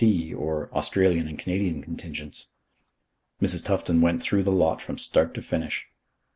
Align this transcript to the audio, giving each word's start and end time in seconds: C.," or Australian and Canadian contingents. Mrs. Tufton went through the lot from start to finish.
C.," 0.03 0.33
or 0.33 0.71
Australian 0.75 1.27
and 1.27 1.37
Canadian 1.37 1.83
contingents. 1.83 2.53
Mrs. 3.39 3.63
Tufton 3.63 4.01
went 4.01 4.23
through 4.23 4.41
the 4.41 4.51
lot 4.51 4.81
from 4.81 4.97
start 4.97 5.35
to 5.35 5.43
finish. 5.43 5.89